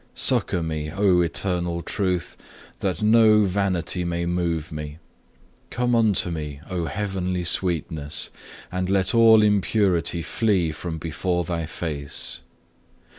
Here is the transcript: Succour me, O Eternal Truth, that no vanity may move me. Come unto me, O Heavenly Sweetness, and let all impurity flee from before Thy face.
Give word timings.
Succour 0.15 0.63
me, 0.63 0.89
O 0.91 1.21
Eternal 1.21 1.83
Truth, 1.83 2.35
that 2.79 3.03
no 3.03 3.43
vanity 3.45 4.03
may 4.03 4.25
move 4.25 4.71
me. 4.71 4.97
Come 5.69 5.93
unto 5.93 6.31
me, 6.31 6.59
O 6.71 6.85
Heavenly 6.85 7.43
Sweetness, 7.43 8.31
and 8.71 8.89
let 8.89 9.13
all 9.13 9.43
impurity 9.43 10.23
flee 10.23 10.71
from 10.71 10.97
before 10.97 11.43
Thy 11.43 11.67
face. 11.67 12.41